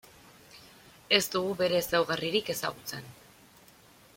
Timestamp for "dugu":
1.35-1.51